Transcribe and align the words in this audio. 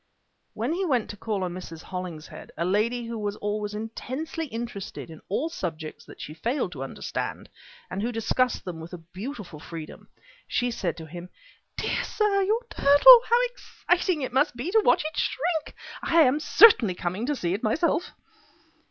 When 0.55 0.73
he 0.73 0.83
went 0.83 1.11
to 1.11 1.15
call 1.15 1.43
on 1.43 1.53
Mrs. 1.53 1.83
Hollingshead, 1.83 2.51
a 2.57 2.65
lady 2.65 3.05
who 3.05 3.19
was 3.19 3.35
always 3.35 3.75
intensely 3.75 4.47
interested 4.47 5.11
in 5.11 5.21
all 5.29 5.47
subjects 5.47 6.05
that 6.05 6.19
she 6.19 6.33
failed 6.33 6.71
to 6.71 6.81
understand 6.83 7.49
and 7.87 8.01
who 8.01 8.11
discussed 8.11 8.65
them 8.65 8.79
with 8.79 8.93
a 8.93 8.97
beautiful 9.13 9.59
freedom, 9.59 10.07
she 10.47 10.71
said 10.71 10.97
to 10.97 11.05
him: 11.05 11.29
"Dear 11.77 12.03
sir, 12.03 12.41
your 12.41 12.63
turtle. 12.71 13.21
How 13.29 13.37
exciting 13.51 14.23
it 14.23 14.33
must 14.33 14.55
be 14.55 14.71
to 14.71 14.81
watch 14.83 15.03
it 15.05 15.15
shrink! 15.17 15.77
I 16.01 16.23
am 16.23 16.39
certainly 16.39 16.95
coming 16.95 17.27
to 17.27 17.35
see 17.35 17.53
it 17.53 17.61
myself." 17.61 18.09